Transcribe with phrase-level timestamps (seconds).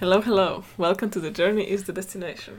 [0.00, 0.62] Hello, hello.
[0.76, 2.58] Welcome to The Journey is the Destination.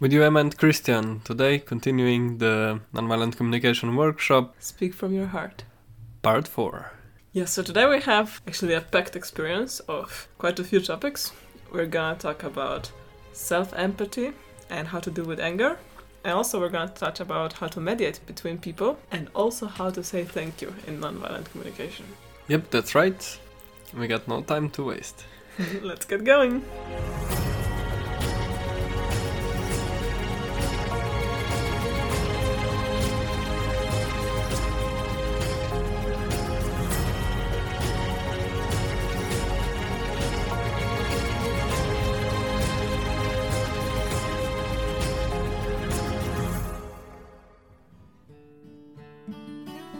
[0.00, 5.64] With you, Ema and Kristjan, today continuing the Nonviolent Communication Workshop, Speak from your heart.
[6.22, 6.90] Part 4.
[7.32, 11.32] Yes, so today we have actually a packed experience of quite a few topics.
[11.70, 12.90] We're gonna talk about
[13.34, 14.32] self empathy
[14.70, 15.78] and how to deal with anger.
[16.24, 20.02] And also, we're gonna touch about how to mediate between people and also how to
[20.02, 22.06] say thank you in nonviolent communication.
[22.48, 23.38] Yep, that's right.
[23.94, 25.26] We got no time to waste.
[25.82, 26.62] Let's get going.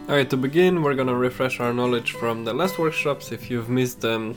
[0.07, 3.31] Alright, to begin, we're gonna refresh our knowledge from the last workshops.
[3.31, 4.35] If you've missed them,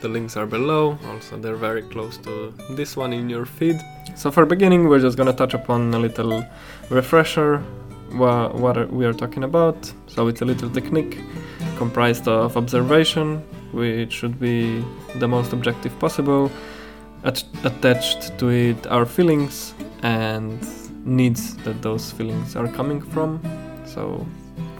[0.00, 0.98] the links are below.
[1.08, 3.78] Also, they're very close to this one in your feed.
[4.16, 6.44] So, for beginning, we're just gonna touch upon a little
[6.90, 7.62] refresher
[8.14, 9.92] wha- what we are talking about.
[10.06, 11.18] So, it's a little technique
[11.78, 14.84] comprised of observation, which should be
[15.18, 16.50] the most objective possible.
[17.24, 20.58] At- attached to it are feelings and
[21.04, 23.40] needs that those feelings are coming from.
[23.84, 24.26] So,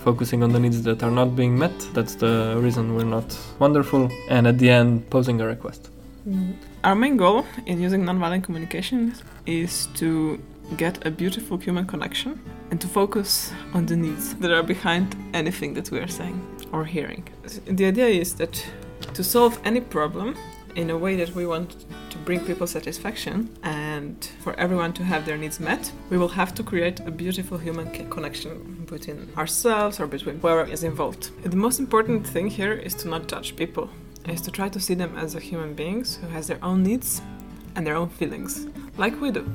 [0.01, 1.73] focusing on the needs that are not being met.
[1.93, 4.11] That's the reason we're not wonderful.
[4.29, 5.91] And at the end, posing a request.
[6.29, 6.55] Mm.
[6.84, 9.15] Our main goal in using nonviolent communication
[9.47, 10.41] is to
[10.77, 15.75] get a beautiful human connection and to focus on the needs that are behind anything
[15.75, 16.41] that we are saying
[16.73, 17.25] or hearing.
[17.67, 18.64] The idea is that
[19.14, 20.37] to solve any problem
[20.77, 25.25] in a way that we want to bring people satisfaction and for everyone to have
[25.25, 30.06] their needs met, we will have to create a beautiful human connection between ourselves or
[30.06, 31.30] between whoever is involved.
[31.42, 33.89] The most important thing here is to not judge people,
[34.27, 37.22] is to try to see them as human beings who has their own needs
[37.77, 38.67] and their own feelings,
[38.98, 39.50] like we do.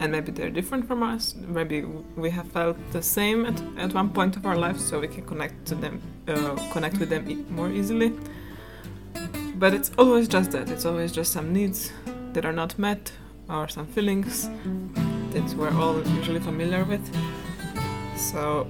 [0.00, 1.34] And maybe they're different from us.
[1.34, 1.84] Maybe
[2.16, 5.24] we have felt the same at, at one point of our life, so we can
[5.24, 8.12] connect to them, uh, connect with them more easily.
[9.56, 10.70] But it's always just that.
[10.70, 11.92] It's always just some needs
[12.32, 13.12] that are not met
[13.48, 14.48] or some feelings
[15.32, 17.04] that we're all usually familiar with.
[18.16, 18.66] So,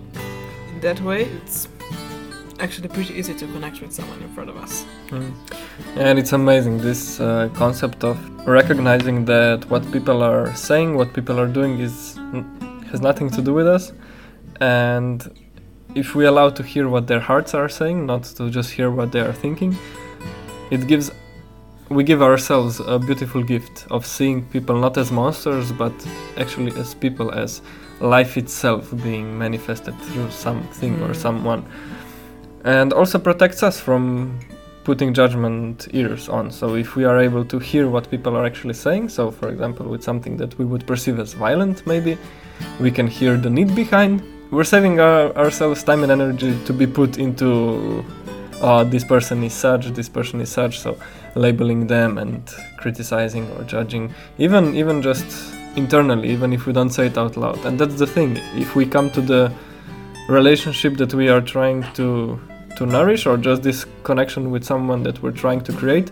[0.70, 1.68] in that way, it's
[2.60, 4.84] actually pretty easy to connect with someone in front of us.
[5.96, 8.16] And it's amazing this uh, concept of
[8.46, 12.18] recognizing that what people are saying, what people are doing, is
[12.90, 13.92] has nothing to do with us,
[14.60, 15.30] and
[15.94, 19.12] if we allow to hear what their hearts are saying, not to just hear what
[19.12, 19.76] they are thinking,
[20.70, 21.10] it gives
[21.90, 25.92] we give ourselves a beautiful gift of seeing people not as monsters but
[26.38, 27.60] actually as people as
[28.00, 31.16] life itself being manifested through something or Mm.
[31.16, 31.62] someone.
[32.64, 34.38] And also protects us from
[34.84, 36.50] putting judgment ears on.
[36.50, 39.86] So if we are able to hear what people are actually saying so for example
[39.86, 42.16] with something that we would perceive as violent maybe
[42.80, 44.22] we can hear the need behind.
[44.50, 48.04] We're saving our, ourselves time and energy to be put into
[48.60, 50.80] uh, this person is such, this person is such.
[50.80, 50.96] So
[51.34, 52.42] labeling them and
[52.76, 57.64] criticizing or judging, even even just internally, even if we don't say it out loud.
[57.66, 58.36] And that's the thing.
[58.54, 59.52] If we come to the
[60.28, 62.38] relationship that we are trying to
[62.76, 66.10] to nourish, or just this connection with someone that we're trying to create,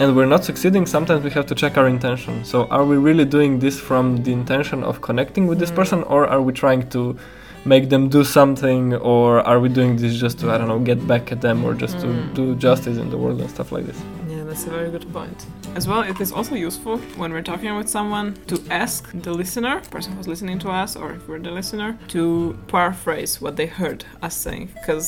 [0.00, 2.44] and we're not succeeding, sometimes we have to check our intention.
[2.44, 5.76] So are we really doing this from the intention of connecting with this Mm.
[5.76, 7.16] person, or are we trying to
[7.64, 11.06] make them do something or are we doing this just to i don't know get
[11.06, 12.02] back at them or just Mm.
[12.02, 15.06] to do justice in the world and stuff like this Yeah, that's a very good
[15.12, 15.38] point.
[15.78, 19.74] As well, it is also useful when we're talking with someone to ask the listener,
[19.90, 22.22] person who's listening to us, or if we're the listener, to
[22.66, 24.68] paraphrase what they heard us saying.
[24.74, 25.06] Because,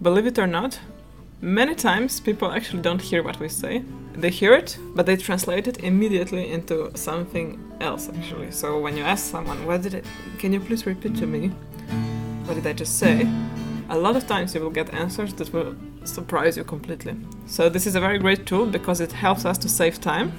[0.00, 0.72] believe it or not,
[1.40, 3.82] many times people actually don't hear what we say.
[4.22, 8.50] They hear it, but they translate it immediately into something else, actually.
[8.52, 10.04] So when you ask someone, what did it,
[10.40, 11.50] can you please repeat to me?
[12.44, 13.28] What did I just say?
[13.88, 17.16] A lot of times you will get answers that will surprise you completely.
[17.46, 20.32] So this is a very great tool because it helps us to save time.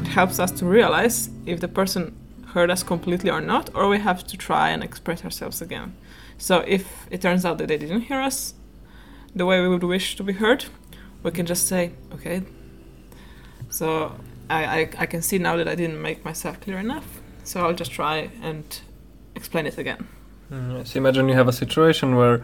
[0.00, 2.16] It helps us to realize if the person
[2.46, 5.94] heard us completely or not, or we have to try and express ourselves again.
[6.38, 8.54] So if it turns out that they didn't hear us
[9.34, 10.64] the way we would wish to be heard,
[11.22, 12.42] we can just say, okay.
[13.68, 14.14] So
[14.48, 17.20] I, I, I can see now that I didn't make myself clear enough.
[17.44, 18.80] So I'll just try and
[19.34, 20.08] explain it again.
[20.50, 22.42] Mm, so imagine you have a situation where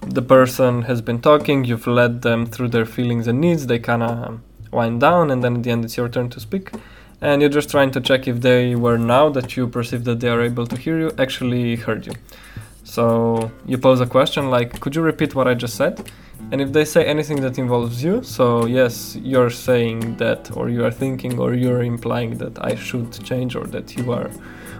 [0.00, 4.02] the person has been talking you've led them through their feelings and needs they kind
[4.02, 6.72] of um, wind down and then at the end it's your turn to speak.
[7.20, 10.28] And you're just trying to check if they were now that you perceive that they
[10.28, 12.12] are able to hear you actually heard you.
[12.84, 16.10] So you pose a question like could you repeat what i just said?
[16.50, 20.84] And if they say anything that involves you, so yes, you're saying that, or you
[20.84, 24.30] are thinking, or you're implying that I should change, or that you are,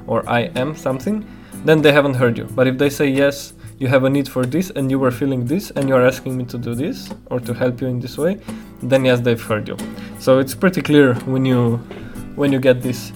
[0.06, 1.26] or I am something,
[1.64, 2.44] then they haven't heard you.
[2.44, 5.44] But if they say yes, you have a need for this, and you were feeling
[5.44, 8.38] this, and you're asking me to do this, or to help you in this way,
[8.82, 9.76] then yes, they've heard you.
[10.19, 11.76] So it's pretty clear when you
[12.34, 13.12] when you get this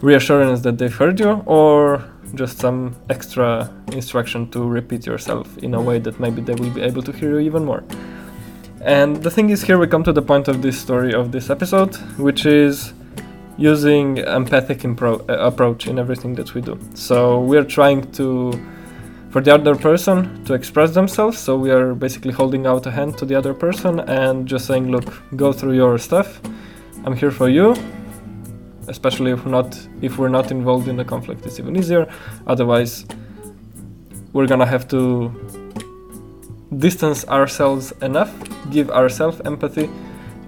[0.00, 2.04] reassurance that they've heard you, or
[2.34, 6.82] just some extra instruction to repeat yourself in a way that maybe they will be
[6.82, 7.82] able to hear you even more.
[8.82, 11.50] And the thing is, here we come to the point of this story of this
[11.50, 12.92] episode, which is
[13.58, 16.78] using empathic impro- uh, approach in everything that we do.
[16.94, 18.52] So we are trying to,
[19.30, 21.38] for the other person to express themselves.
[21.38, 24.90] So we are basically holding out a hand to the other person and just saying,
[24.90, 25.06] "Look,
[25.36, 26.40] go through your stuff.
[27.04, 27.74] I'm here for you
[28.88, 32.06] especially if we're not if we're not involved in the conflict it's even easier
[32.46, 33.06] otherwise
[34.32, 35.30] we're gonna have to
[36.78, 38.32] distance ourselves enough
[38.70, 39.88] give ourselves empathy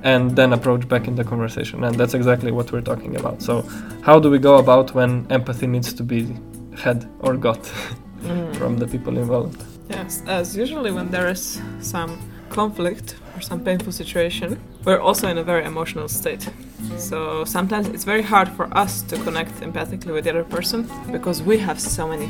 [0.03, 3.62] and then approach back in the conversation and that's exactly what we're talking about so
[4.03, 6.37] how do we go about when empathy needs to be
[6.77, 7.62] had or got
[8.23, 8.56] mm.
[8.56, 12.19] from the people involved yes as usually when there is some
[12.49, 16.49] conflict or some painful situation, we're also in a very emotional state.
[16.97, 21.43] So sometimes it's very hard for us to connect empathically with the other person because
[21.43, 22.29] we have so many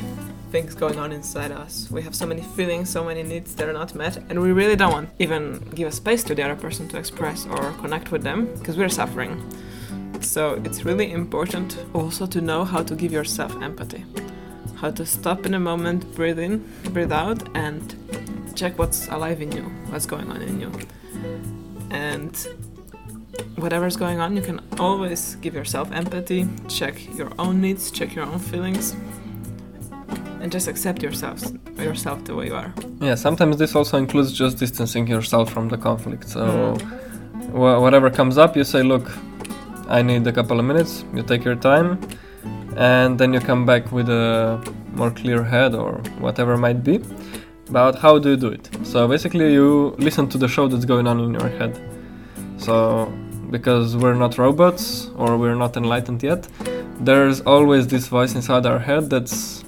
[0.51, 1.89] things going on inside us.
[1.91, 4.75] We have so many feelings, so many needs that are not met, and we really
[4.75, 8.23] don't want even give a space to the other person to express or connect with
[8.23, 9.41] them because we're suffering.
[10.21, 14.03] So it's really important also to know how to give yourself empathy.
[14.75, 16.59] How to stop in a moment, breathe in,
[16.93, 17.95] breathe out, and
[18.55, 20.71] check what's alive in you, what's going on in you.
[21.91, 22.35] And
[23.55, 28.25] whatever's going on, you can always give yourself empathy, check your own needs, check your
[28.25, 28.95] own feelings,
[30.41, 31.41] and just accept yourself,
[31.77, 32.73] yourself the way you are.
[33.01, 36.29] Yeah, sometimes this also includes just distancing yourself from the conflict.
[36.29, 36.81] So mm.
[37.51, 39.05] wh- whatever comes up, you say, "Look,
[39.87, 41.99] I need a couple of minutes." You take your time,
[42.77, 44.59] and then you come back with a
[44.93, 46.99] more clear head or whatever might be
[47.71, 48.67] but how do you do it?
[48.83, 51.79] So basically, you listen to the show that's going on in your head.
[52.57, 53.05] So,
[53.51, 56.47] because we're not robots or we're not enlightened yet,
[56.99, 59.63] there's always this voice inside our head that's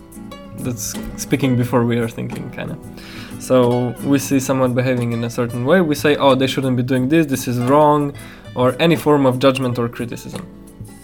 [0.64, 2.80] that's speaking before we are thinking, kind of.
[3.40, 6.84] So we see someone behaving in a certain way, we say, "Oh, they shouldn't be
[6.84, 7.26] doing this.
[7.26, 8.14] This is wrong,"
[8.56, 10.46] or any form of judgment or criticism,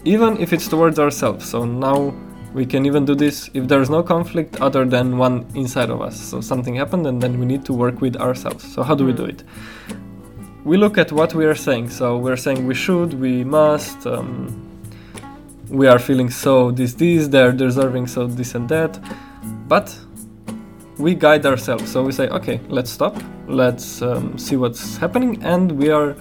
[0.05, 1.49] even if it's towards ourselves.
[1.49, 2.13] So now
[2.53, 6.19] we can even do this if there's no conflict other than one inside of us.
[6.19, 8.63] So something happened and then we need to work with ourselves.
[8.73, 9.43] So how do we do it?
[10.63, 11.89] We look at what we are saying.
[11.89, 14.67] So we're saying we should, we must, um,
[15.69, 18.99] we are feeling so this, this, they're deserving so this and that.
[19.67, 19.97] But
[20.97, 21.91] we guide ourselves.
[21.91, 23.15] So we say, okay, let's stop,
[23.47, 26.15] let's um, see what's happening, and we are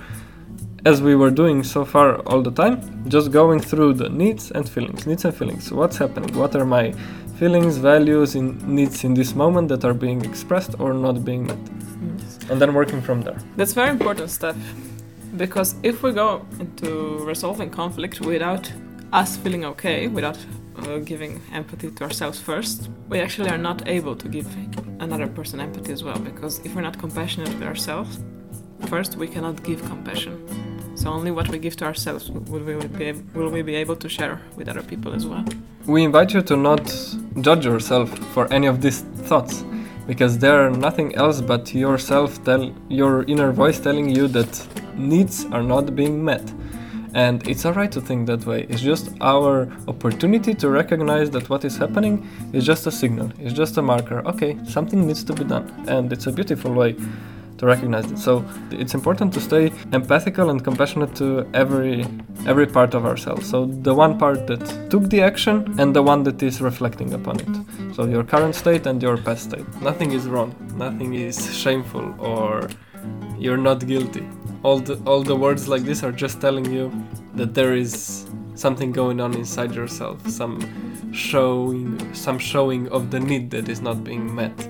[0.84, 4.68] as we were doing so far all the time, just going through the needs and
[4.68, 5.72] feelings, needs and feelings.
[5.72, 6.32] What's happening?
[6.38, 6.92] What are my
[7.40, 11.58] feelings, values, in needs in this moment that are being expressed or not being met?
[12.18, 12.38] Yes.
[12.50, 13.38] And then working from there.
[13.56, 14.54] That's very important step
[15.36, 18.70] because if we go into resolving conflict without
[19.12, 20.38] us feeling okay, without
[20.78, 24.46] uh, giving empathy to ourselves first, we actually are not able to give
[25.00, 28.20] another person empathy as well because if we're not compassionate with ourselves,
[28.88, 33.12] first we cannot give compassion so only what we give to ourselves will we be,
[33.34, 35.44] will we be able to share with other people as well.
[35.84, 36.82] We invite you to not
[37.42, 39.62] judge yourself for any of these thoughts,
[40.06, 44.66] because they are nothing else but yourself tell your inner voice telling you that
[44.96, 46.50] needs are not being met.
[47.16, 48.66] And it's alright to think that way.
[48.68, 53.54] It's just our opportunity to recognize that what is happening is just a signal, it's
[53.54, 54.18] just a marker.
[54.32, 55.66] Okay, something needs to be done.
[55.88, 56.94] And it's a beautiful way
[57.56, 58.18] to recognize it.
[58.18, 62.04] So it's important to stay empathical and compassionate to every
[62.46, 63.48] every part of ourselves.
[63.48, 67.40] So the one part that took the action and the one that is reflecting upon
[67.40, 67.94] it.
[67.94, 69.66] So your current state and your past state.
[69.80, 70.54] Nothing is wrong.
[70.76, 72.68] Nothing is shameful or
[73.38, 74.26] you're not guilty.
[74.62, 76.90] All the all the words like this are just telling you
[77.34, 80.58] that there is something going on inside yourself, some
[81.12, 84.68] showing some showing of the need that is not being met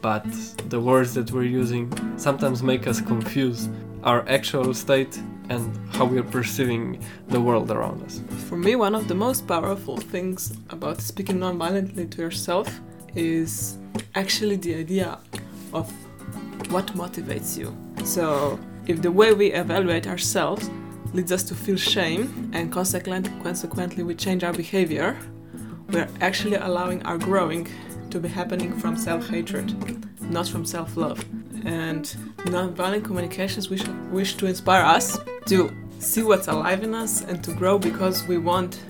[0.00, 0.26] but
[0.68, 3.68] the words that we're using sometimes make us confuse
[4.04, 8.20] our actual state and how we are perceiving the world around us.
[8.48, 12.80] For me, one of the most powerful things about speaking non-violently to yourself
[13.14, 13.78] is
[14.14, 15.18] actually the idea
[15.72, 15.92] of
[16.70, 17.76] what motivates you.
[18.04, 20.70] So, if the way we evaluate ourselves
[21.12, 25.18] leads us to feel shame and consequently we change our behavior,
[25.90, 27.68] we're actually allowing our growing
[28.10, 29.74] to be happening from self hatred,
[30.30, 31.24] not from self love.
[31.64, 32.04] And
[32.44, 37.52] nonviolent communications wish, wish to inspire us to see what's alive in us and to
[37.52, 38.80] grow because we want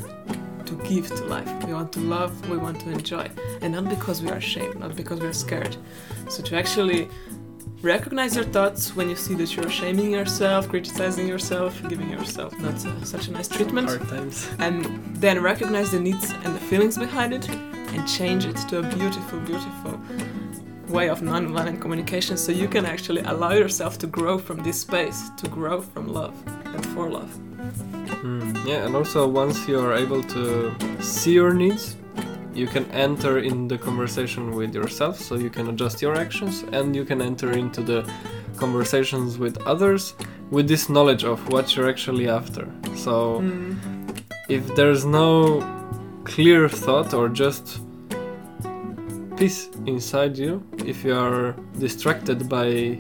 [0.67, 1.51] to give to life.
[1.65, 3.31] We want to love, we want to enjoy.
[3.63, 5.77] And not because we are ashamed, not because we're scared.
[6.29, 7.09] So to actually
[7.83, 12.75] recognize your thoughts when you see that you're shaming yourself, criticizing yourself, giving yourself not
[12.85, 13.89] uh, such a nice treatment.
[13.89, 14.49] Hard times.
[14.59, 18.83] And then recognize the needs and the feelings behind it and change it to a
[18.83, 20.01] beautiful, beautiful
[20.89, 25.31] way of non-violent communication so you can actually allow yourself to grow from this space,
[25.37, 27.31] to grow from love and for love.
[28.23, 31.97] Mm, yeah, and also once you are able to see your needs,
[32.59, 36.87] you can enter in the conversation with yourself, so you can adjust your actions, and
[36.99, 38.01] you can enter into the
[38.57, 40.15] conversations with others
[40.51, 42.65] with this knowledge of what you're actually after.
[43.07, 43.77] So Mm.
[44.49, 45.63] if there's no
[46.25, 47.65] clear thought or just
[49.39, 50.53] peace inside you,
[50.91, 52.99] if you are distracted by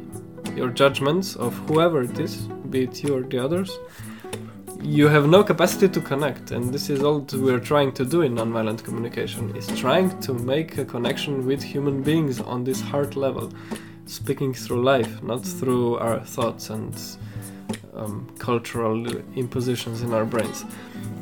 [0.58, 2.34] your judgments of whoever it is,
[2.70, 3.70] be it you or the others,
[4.80, 8.34] you have no capacity to connect and this is all we're trying to do in
[8.34, 13.50] nonviolent communication is trying to make a connection with human beings on this heart level
[14.06, 16.94] speaking through life not through our thoughts and
[17.98, 19.06] um, cultural
[19.36, 20.64] impositions in our brains.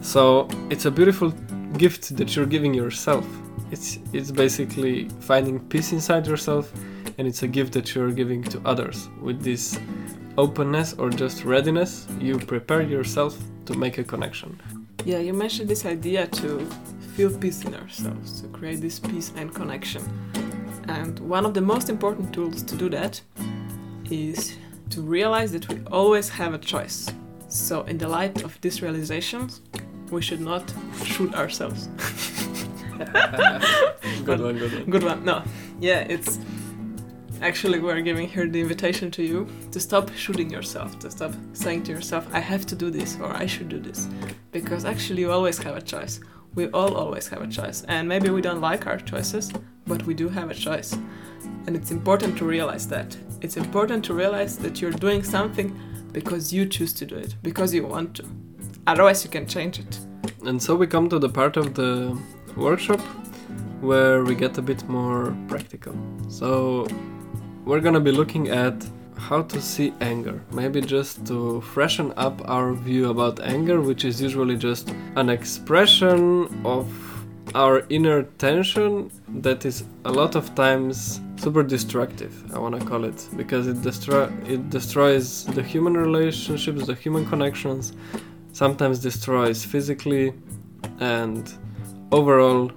[0.02, 1.30] So it's a beautiful
[1.78, 3.26] gift that you're giving yourself.
[3.70, 6.72] It's it's basically finding peace inside yourself
[7.18, 9.78] and it's a gift that you're giving to others with this
[10.38, 14.60] openness or just readiness, you prepare yourself to make a connection.
[15.04, 16.60] Yeah, you mentioned this idea to
[17.14, 20.02] feel peace in ourselves, to create this peace and connection.
[20.88, 23.20] And one of the most important tools to do that
[24.10, 24.56] is
[24.90, 27.10] to realize that we always have a choice.
[27.48, 29.50] So, in the light of this realization,
[30.10, 30.72] we should not
[31.04, 31.88] shoot ourselves.
[34.24, 34.84] good one, good one.
[34.90, 35.24] Good one.
[35.24, 35.42] No,
[35.80, 36.38] yeah, it's
[37.42, 41.84] actually we're giving here the invitation to you to stop shooting yourself, to stop saying
[41.84, 44.08] to yourself, I have to do this or I should do this.
[44.52, 46.20] Because actually, you always have a choice.
[46.54, 47.84] We all always have a choice.
[47.88, 49.52] And maybe we don't like our choices,
[49.86, 50.96] but we do have a choice.
[51.66, 53.16] And it's important to realize that.
[53.42, 55.78] It's important to realize that you're doing something
[56.12, 58.24] because you choose to do it, because you want to.
[58.86, 59.98] Otherwise, you can change it.
[60.44, 62.16] And so we come to the part of the
[62.56, 63.00] workshop
[63.80, 65.94] where we get a bit more practical.
[66.28, 66.86] So
[67.66, 68.74] we're gonna be looking at
[69.18, 70.40] how to see anger.
[70.52, 76.48] Maybe just to freshen up our view about anger, which is usually just an expression
[76.64, 76.86] of
[77.54, 83.04] our inner tension that is a lot of times super destructive i want to call
[83.04, 87.92] it because it destroy it destroys the human relationships the human connections
[88.52, 90.34] sometimes destroys physically
[90.98, 91.54] and
[92.10, 92.70] overall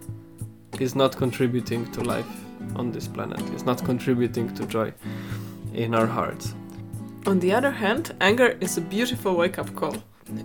[0.79, 4.93] is not contributing to life on this planet is not contributing to joy
[5.73, 6.53] in our hearts
[7.25, 9.95] On the other hand, anger is a beautiful wake up call.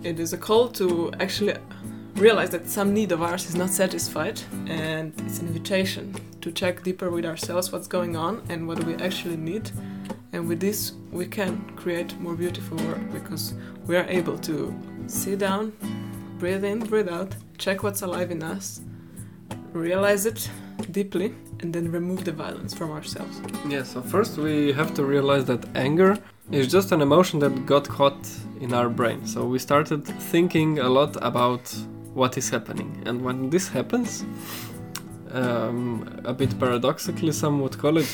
[0.03, 1.55] It is a call to actually
[2.15, 6.83] realize that some need of ours is not satisfied, and it's an invitation to check
[6.83, 9.71] deeper with ourselves what's going on and what we actually need.
[10.33, 13.53] And with this, we can create more beautiful work because
[13.87, 14.75] we are able to
[15.07, 15.71] sit down,
[16.39, 18.81] breathe in, breathe out, check what's alive in us,
[19.73, 20.49] realize it
[20.91, 23.41] deeply, and then remove the violence from ourselves.
[23.67, 26.17] Yeah, so first we have to realize that anger
[26.51, 28.29] is just an emotion that got caught
[28.61, 29.25] in our brain.
[29.25, 31.73] So we started thinking a lot about
[32.13, 33.03] what is happening.
[33.05, 34.23] And when this happens,
[35.31, 38.07] um, a bit paradoxically, some would call it,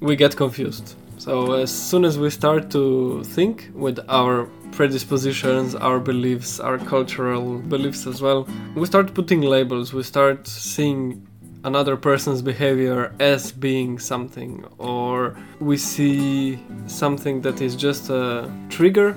[0.00, 0.94] we get confused.
[1.18, 7.58] So as soon as we start to think with our predispositions, our beliefs, our cultural
[7.60, 11.26] beliefs as well, we start putting labels, we start seeing
[11.64, 19.16] another person's behavior as being something, or we see something that is just a trigger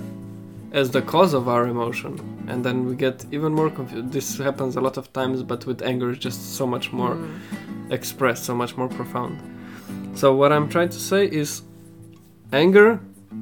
[0.72, 4.12] as the cause of our emotion, and then we get even more confused.
[4.12, 7.40] This happens a lot of times, but with anger, it's just so much more mm.
[7.92, 9.40] expressed, so much more profound.
[10.16, 11.62] So, what I'm trying to say is
[12.52, 13.00] anger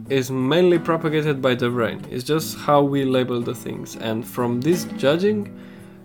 [0.10, 4.62] is mainly propagated by the brain, it's just how we label the things, and from
[4.62, 5.52] this judging,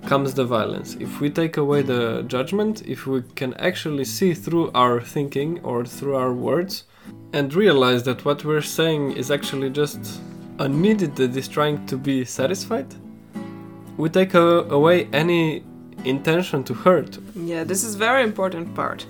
[0.07, 0.97] comes the violence.
[1.01, 5.85] If we take away the judgment, if we can actually see through our thinking or
[5.85, 6.85] through our words
[7.33, 10.21] and realize that what we're saying is actually just
[10.59, 12.95] a need that is trying to be satisfied,
[13.97, 15.65] we take away any
[16.05, 17.19] intention to hurt.
[17.35, 19.07] Yeah, this is very important part.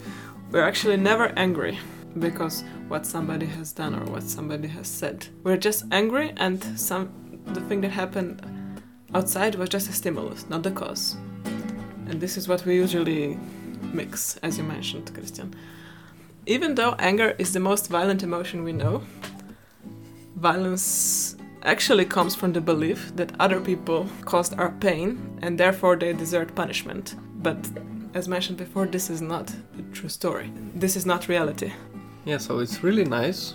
[0.50, 1.78] We're actually never angry
[2.18, 5.26] because what somebody has done or what somebody has said.
[5.44, 7.10] We're just angry and some
[7.46, 8.42] the thing that happened
[9.14, 11.16] outside was just a stimulus, not the cause.
[12.06, 13.38] And this is what we usually
[13.92, 15.54] mix, as you mentioned, Kristjan.
[16.46, 19.02] even though anger is the most violent emotion we know,
[20.36, 26.12] violence actually comes from the belief that other people caused our pain and therefore they
[26.12, 27.16] deserve punishment.
[27.42, 27.58] But
[28.14, 30.50] as mentioned before, this is not a true story.
[30.74, 31.72] This is not reality.
[32.24, 33.54] Yeah, so it's really nice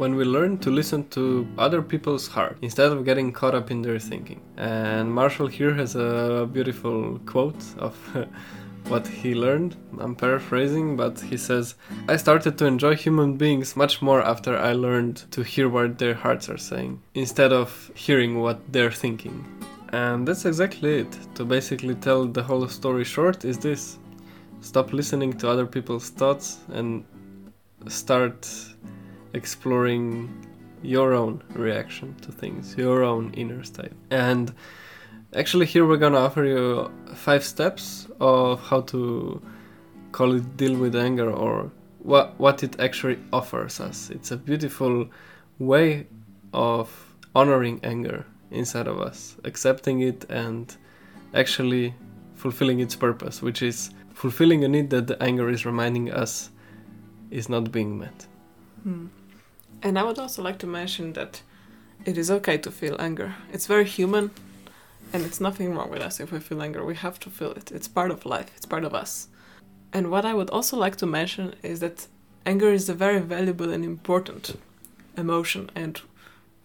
[0.00, 3.82] when we learn to listen to other people's heart instead of getting caught up in
[3.82, 4.40] their thinking.
[4.56, 7.94] And Marshall here has a beautiful quote of
[8.88, 9.76] what he learned.
[9.98, 11.74] I'm paraphrasing, but he says,
[12.08, 16.14] I started to enjoy human beings much more after I learned to hear what their
[16.14, 19.44] hearts are saying, instead of hearing what they're thinking.
[19.92, 21.12] And that's exactly it.
[21.34, 23.98] To basically tell the whole story short, is this
[24.62, 27.04] stop listening to other people's thoughts and
[27.88, 28.48] start
[29.34, 30.28] exploring
[30.82, 33.92] your own reaction to things, your own inner state.
[34.10, 34.52] And
[35.34, 39.42] actually, here we're gonna offer you five steps of how to
[40.12, 41.70] call it deal with anger or
[42.02, 44.10] what what it actually offers us.
[44.10, 45.08] It's a beautiful
[45.58, 46.06] way
[46.52, 46.88] of
[47.34, 50.74] honoring anger inside of us, accepting it and
[51.34, 51.94] actually
[52.34, 56.50] fulfilling its purpose, which is fulfilling a need that the anger is reminding us
[57.30, 58.26] is not being met.
[58.82, 59.06] Hmm.
[59.82, 61.42] And I would also like to mention that
[62.04, 63.34] it is okay to feel anger.
[63.52, 64.30] It's very human,
[65.12, 66.84] and it's nothing wrong with us if we feel anger.
[66.84, 67.72] We have to feel it.
[67.72, 69.28] It's part of life, it's part of us.
[69.92, 72.06] And what I would also like to mention is that
[72.46, 74.56] anger is a very valuable and important
[75.16, 76.00] emotion, and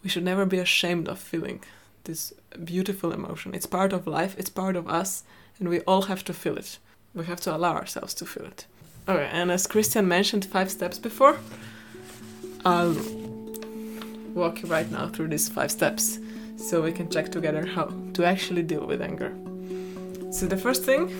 [0.02, 1.62] we should never be ashamed of feeling
[2.04, 2.32] this
[2.64, 3.54] beautiful emotion.
[3.54, 5.24] It's part of life, it's part of us,
[5.58, 6.78] and we all have to feel it.
[7.14, 8.66] We have to allow ourselves to feel it.
[9.08, 11.38] Okay, and as Kristjan mentioned five steps before,
[12.66, 12.96] I'll
[14.34, 16.18] walk you right now through these five steps
[16.56, 19.32] so we can check together how to actually deal with anger.
[20.32, 21.10] So, the first thing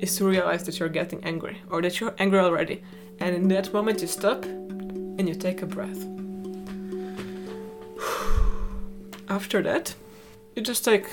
[0.00, 2.82] is to realize that you're getting angry or that you're angry already.
[3.20, 6.04] And in that moment, you stop and you take a breath.
[9.30, 9.94] After that,
[10.54, 11.06] you just take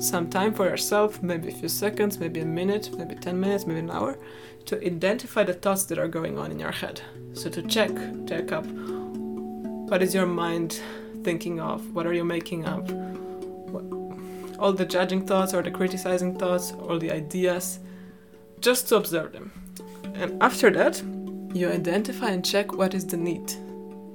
[0.00, 3.78] some time for yourself, maybe a few seconds, maybe a minute, maybe 10 minutes, maybe
[3.78, 4.18] an hour,
[4.64, 7.00] to identify the thoughts that are going on in your head.
[7.34, 7.92] So to check,
[8.26, 8.66] check up
[9.88, 10.80] what is your mind
[11.22, 11.94] thinking of?
[11.94, 12.90] What are you making up?
[12.90, 17.80] What, all the judging thoughts or the criticizing thoughts, or the ideas,
[18.60, 19.52] just to observe them.
[20.14, 21.02] And after that,
[21.54, 23.52] you identify and check what is the need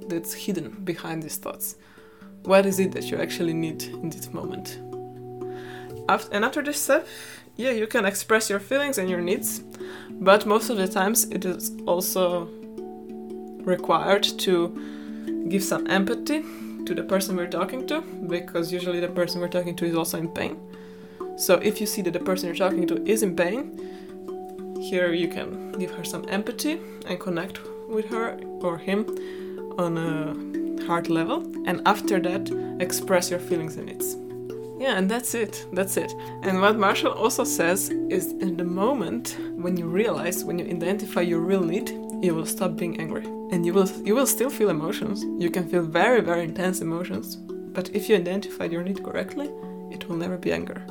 [0.08, 1.76] that's hidden behind these thoughts.
[2.44, 4.80] What is it that you actually need in this moment?
[6.10, 7.08] After, and after this step,
[7.56, 9.60] yeah, you can express your feelings and your needs,
[10.10, 12.46] but most of the times it is also
[13.66, 14.99] required to
[15.50, 16.44] give some empathy
[16.86, 20.18] to the person we're talking to because usually the person we're talking to is also
[20.18, 20.58] in pain.
[21.38, 25.28] So if you see that the person you're talking to is in pain, here you
[25.28, 27.60] can give her some empathy and connect
[27.90, 29.06] with her or him
[29.78, 34.16] on a heart level and after that express your feelings and needs.
[34.80, 35.66] Yeah, and that's it.
[35.74, 36.14] That's it.
[36.44, 41.22] And what Marshall also says is in the moment when you realize, when you identify
[41.22, 41.90] your real need,
[42.24, 45.24] you will stop being angry and you will you will still feel emotions.
[45.42, 47.36] You can feel very very intense emotions.
[47.36, 49.50] But if you identify your need correctly
[49.92, 50.82] it will never be anger.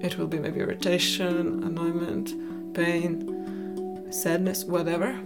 [0.00, 2.32] It will be maybe irritation annoyance
[2.74, 5.18] pain sadness whatever.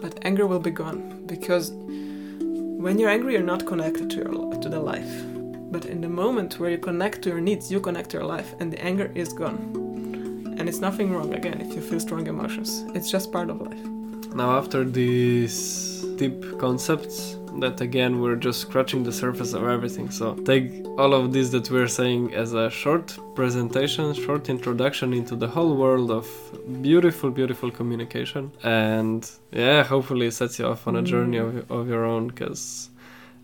[0.00, 4.68] But anger will be gone because when you're angry you're not connected to your to
[4.68, 5.24] the life.
[5.70, 8.54] But in the moment where you connect to your needs you connect to your life
[8.58, 9.84] and the anger is gone.
[10.58, 12.84] And it's nothing wrong again if you feel strong emotions.
[12.94, 13.97] It's just part of life
[14.34, 20.10] now, after these deep concepts, that again we're just scratching the surface of everything.
[20.10, 25.36] So take all of this that we're saying as a short presentation, short introduction into
[25.36, 26.26] the whole world of
[26.82, 31.88] beautiful, beautiful communication, and yeah, hopefully it sets you off on a journey of, of
[31.88, 32.28] your own.
[32.28, 32.90] Because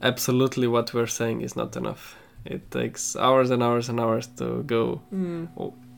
[0.02, 2.16] absolutely, what we're saying is not enough.
[2.44, 5.48] It takes hours and hours and hours to go mm.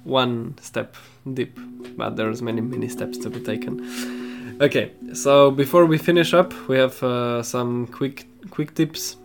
[0.04, 0.94] one step
[1.34, 1.58] deep,
[1.96, 4.24] but there's many, many steps to be taken.
[4.58, 9.18] Okay, so before we finish up, we have uh, some quick quick tips.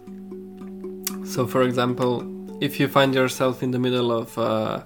[1.24, 2.26] So, for example,
[2.60, 4.86] if you find yourself in the middle of a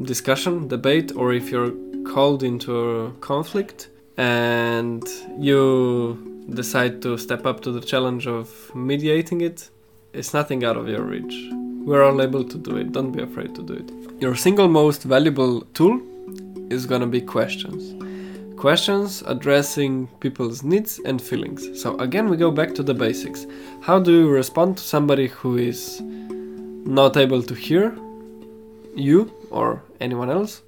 [0.00, 1.72] discussion, debate, or if you're
[2.06, 5.06] called into a conflict and
[5.38, 9.68] you decide to step up to the challenge of mediating it,
[10.14, 11.34] it's nothing out of your reach.
[11.84, 12.92] We're all able to do it.
[12.92, 14.22] Don't be afraid to do it.
[14.22, 16.00] Your single most valuable tool
[16.70, 18.07] is gonna be questions
[18.58, 21.80] questions addressing people's needs and feelings.
[21.80, 23.46] So, again, we go back to the basics.
[23.82, 27.96] How do you respond to somebody who is not able to hear
[28.94, 30.62] you or anyone else?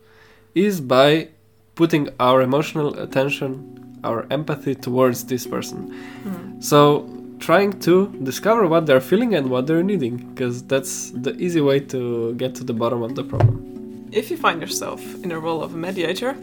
[0.55, 1.29] Is by
[1.74, 5.92] putting our emotional attention our empathy towards this person.
[6.22, 6.61] Hmm.
[6.61, 11.61] So trying to discover what they're feeling and what they're needing, because that's the easy
[11.61, 14.09] way to get to the bottom of the problem.
[14.12, 16.37] If you find yourself in a role of a mediator,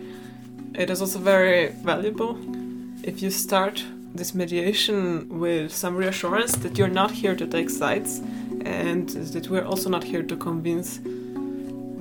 [0.74, 2.38] it is also very valuable
[3.04, 8.22] if you start this mediation with some reassurance that you're not here to take sides
[8.66, 11.00] and that we're also not here to convince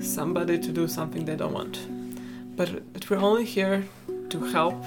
[0.00, 1.86] somebody to do something they don't want.
[2.56, 3.84] But that we're only here
[4.30, 4.84] to help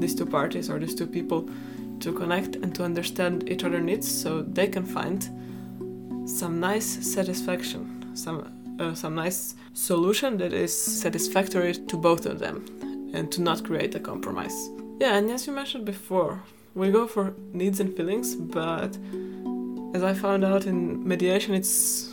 [0.00, 1.48] these two parties or these two people
[2.00, 5.22] to connect and to understand each other's needs so they can find
[6.28, 12.64] some nice satisfaction, some uh, some nice solution that is satisfactory to both of them
[13.16, 14.70] and to not create a compromise.
[15.00, 16.42] Yeah, and as you mentioned before,
[16.74, 18.96] we go for needs and feelings, but
[19.94, 22.12] as I found out in mediation, it's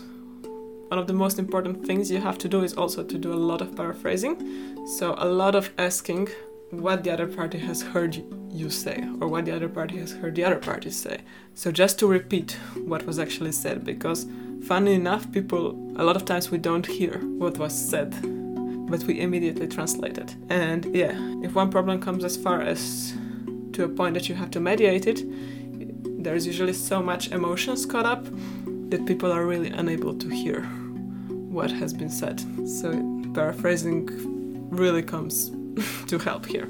[0.87, 3.41] one of the most important things you have to do is also to do a
[3.49, 4.85] lot of paraphrasing.
[4.85, 6.29] So, a lot of asking
[6.69, 10.35] what the other party has heard you say or what the other party has heard
[10.35, 11.21] the other party say.
[11.55, 14.27] So, just to repeat what was actually said, because
[14.67, 18.13] funny enough, people, a lot of times we don't hear what was said,
[18.89, 20.35] but we immediately translate it.
[20.49, 23.13] And yeah, if one problem comes as far as
[23.73, 25.23] to a point that you have to mediate it,
[26.23, 28.25] there's usually so much emotions caught up
[28.89, 30.61] that people are really unable to hear
[31.51, 32.41] what has been said.
[32.67, 32.91] So
[33.33, 34.07] paraphrasing
[34.69, 35.51] really comes
[36.07, 36.67] to help here.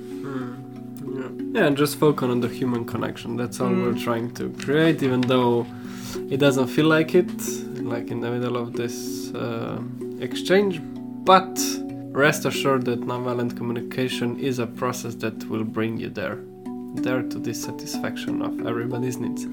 [1.13, 1.29] Yeah.
[1.53, 3.35] yeah, and just focus on the human connection.
[3.37, 3.83] That's all Mm.
[3.83, 5.65] we're trying to create, even though
[6.29, 7.31] it doesn't feel like it,
[7.83, 9.79] like in the middle of this uh,
[10.19, 10.81] exchange.
[11.25, 11.59] But
[12.13, 16.39] rest assured that nonviolent communication is a process that will bring you there,
[16.95, 19.43] there to the satisfaction of everybody's needs.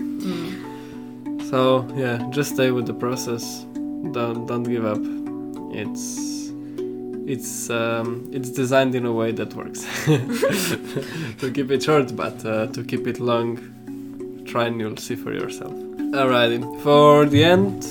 [1.51, 3.66] So yeah, just stay with the process.
[4.12, 5.01] Don't don't give up.
[5.73, 6.53] It's
[7.27, 9.85] it's um, it's designed in a way that works.
[10.05, 15.33] to keep it short, but uh, to keep it long, try and you'll see for
[15.33, 15.73] yourself.
[15.73, 17.85] Alrighty, for the end,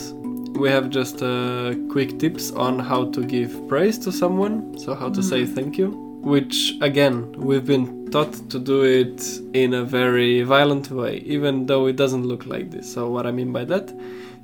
[0.59, 4.77] we have just uh, quick tips on how to give praise to someone.
[4.77, 5.89] So how to say thank you,
[6.21, 9.21] which again we've been taught to do it
[9.53, 12.91] in a very violent way, even though it doesn't look like this.
[12.91, 13.93] So what I mean by that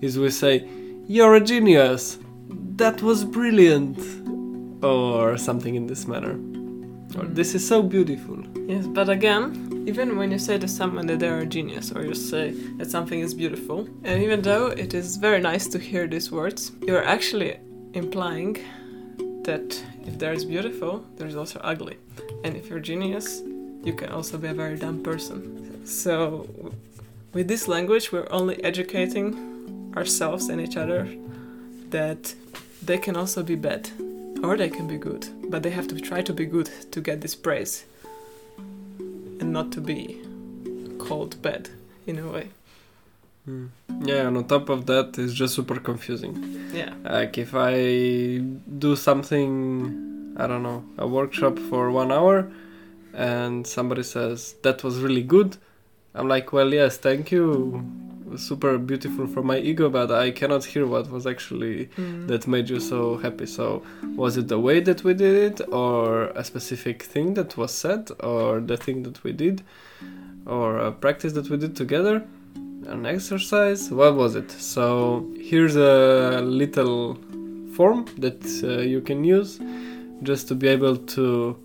[0.02, 0.66] is we say,
[1.08, 2.18] "You're a genius,"
[2.78, 4.00] "That was brilliant,"
[4.84, 6.40] or something in this manner.
[7.24, 8.44] This is so beautiful.
[8.68, 12.14] Yes, but again, even when you say to someone that they're a genius or you
[12.14, 16.32] say that something is beautiful, and even though it is very nice to hear these
[16.32, 17.60] words, you're actually
[17.94, 18.58] implying
[19.44, 21.98] that if there is beautiful, there's also ugly.
[22.44, 23.42] And if you're genius,
[23.84, 25.86] you can also be a very dumb person.
[25.86, 26.48] So,
[27.34, 31.08] with this language, we're only educating ourselves and each other
[31.90, 32.34] that
[32.82, 33.90] they can also be bad
[34.46, 37.22] or they can be good, but they have to try to be good to get
[37.22, 37.86] this praise
[38.58, 40.22] and not to be
[40.98, 41.70] called bad
[42.08, 42.50] in a way.
[43.46, 43.68] Hmm.
[44.04, 46.70] Yeah, and on top of that, it's just super confusing.
[46.74, 46.94] Yeah.
[47.04, 48.40] Like if I
[48.80, 52.52] do something, I don't know, a workshop for one hour,
[53.14, 55.58] and somebody says that was really good,
[56.14, 57.86] I'm like, well, yes, thank you,
[58.38, 62.28] super beautiful for my ego, but I cannot hear what was actually Mm.
[62.28, 63.46] that made you so happy.
[63.46, 63.82] So
[64.16, 68.12] was it the way that we did it, or a specific thing that was said,
[68.20, 69.62] or the thing that we did,
[70.46, 72.24] or a practice that we did together?
[72.88, 73.90] An exercise?
[73.92, 74.52] What was it?
[74.52, 77.18] So here's a little
[77.76, 79.60] form that uh, you can use
[80.24, 81.58] just to be able to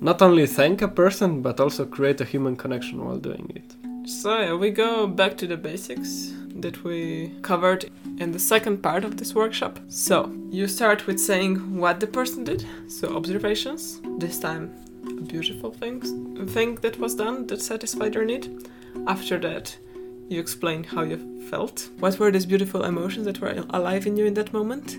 [0.00, 3.87] not only thank a person but also create a human connection while doing it.
[4.08, 9.18] So we go back to the basics that we covered in the second part of
[9.18, 9.78] this workshop.
[9.88, 14.00] So you start with saying what the person did, so observations.
[14.16, 14.72] This time,
[15.26, 16.10] beautiful things
[16.50, 18.70] thing that was done that satisfied your need.
[19.06, 19.76] After that,
[20.30, 21.90] you explain how you felt.
[21.98, 24.94] What were these beautiful emotions that were alive in you in that moment?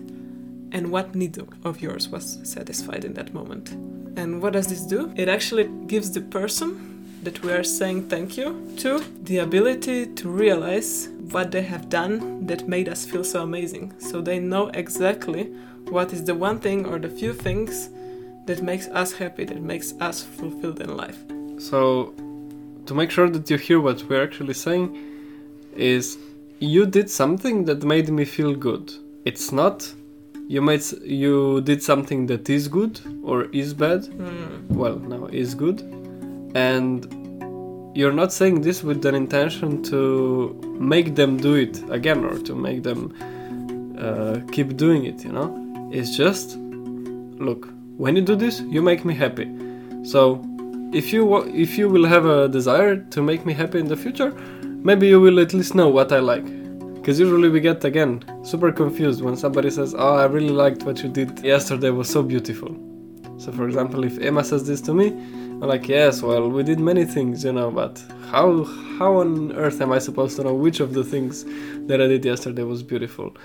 [0.71, 3.71] And what need of yours was satisfied in that moment?
[4.19, 5.11] And what does this do?
[5.15, 10.29] It actually gives the person that we are saying thank you to the ability to
[10.29, 13.93] realize what they have done that made us feel so amazing.
[13.99, 15.43] So they know exactly
[15.89, 17.89] what is the one thing or the few things
[18.45, 21.19] that makes us happy, that makes us fulfilled in life.
[21.59, 22.13] So
[22.85, 24.97] to make sure that you hear what we're actually saying
[25.75, 26.17] is
[26.59, 28.93] you did something that made me feel good.
[29.25, 29.93] It's not
[30.47, 34.01] you made you did something that is good or is bad.
[34.05, 34.67] Mm.
[34.69, 35.98] Well, now is good.
[36.55, 37.05] And
[37.95, 42.55] you're not saying this with an intention to make them do it again or to
[42.55, 43.13] make them
[43.99, 45.55] uh, keep doing it, you know?
[45.91, 49.49] It's just, look, when you do this, you make me happy.
[50.03, 50.41] So
[50.91, 54.31] if you if you will have a desire to make me happy in the future,
[54.83, 56.45] maybe you will at least know what I like.
[56.95, 61.03] Because usually we get again super confused when somebody says, "Oh, I really liked what
[61.03, 61.89] you did yesterday.
[61.89, 62.75] Was so beautiful."
[63.37, 65.13] So, for example, if Ema says this to me,
[65.67, 68.63] like, "Yes, well, we did many things, you know, but how
[68.97, 71.45] how on earth am I supposed to know which of the things
[71.87, 73.35] that I did yesterday was beautiful?"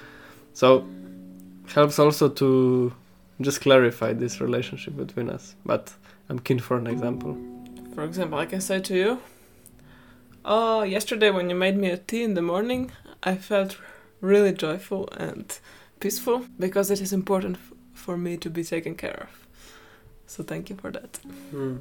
[0.52, 0.84] So,
[1.74, 2.92] helps also to
[3.40, 5.56] just clarify this relationship between us.
[5.66, 5.92] But
[6.28, 7.36] I'm keen for an example.
[7.94, 9.18] For example, I can say to you,
[10.44, 13.78] Oh, yesterday when you made me a tea in the morning, I felt
[14.20, 15.58] really joyful and
[16.00, 19.46] peaceful because it is important f- for me to be taken care of.
[20.26, 21.18] So thank you for that.
[21.50, 21.76] Hmm.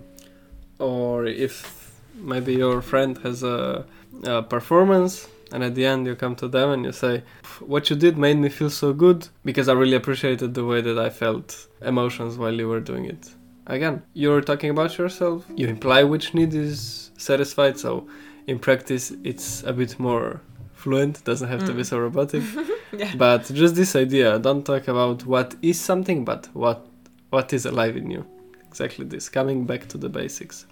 [0.80, 3.86] Or if maybe your friend has a,
[4.24, 7.24] a performance and at the end you come to them and you say,
[7.60, 10.98] What you did made me feel so good because I really appreciated the way that
[10.98, 13.30] I felt emotions while you were doing it.
[13.68, 18.08] Again, you're talking about yourself, you imply which need is satisfied, so
[18.48, 20.42] in practice it's a bit more
[20.74, 21.86] fluent, doesn't have to be Mm.
[21.86, 22.44] so robotic.
[22.98, 23.14] yeah.
[23.16, 26.86] but just this idea, don't talk about what is something, but what
[27.30, 28.26] what is alive in you.
[28.74, 30.66] Exactly this, coming back to the basics.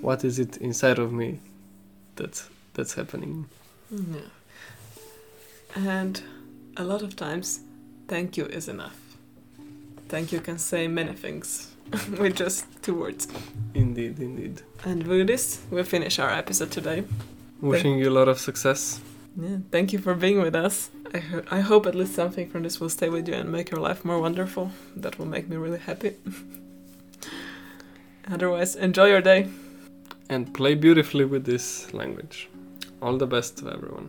[0.00, 1.38] What is it inside of me
[2.16, 3.44] that's that's happening?
[3.90, 4.28] Yeah.
[5.74, 6.22] And
[6.78, 7.60] a lot of times,
[8.08, 8.98] thank you is enough.
[10.08, 11.72] Thank you can say many things
[12.18, 13.28] with just two words.
[13.74, 14.62] Indeed, indeed.
[14.86, 17.04] And with this, we finish our episode today.
[17.60, 18.98] Wishing you a lot of success.
[19.36, 20.88] Yeah, thank you for being with us.
[21.14, 23.70] I, ho- I hope at least something from this will stay with you and make
[23.70, 24.70] your life more wonderful.
[24.96, 26.16] That will make me really happy.
[28.30, 29.48] Otherwise, enjoy your day.
[30.28, 32.48] And play beautifully with this language.
[33.00, 34.08] All the best to everyone.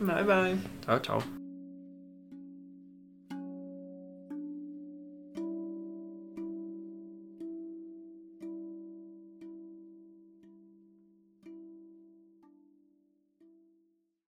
[0.00, 0.56] Bye bye.
[0.84, 1.35] Ciao, ciao.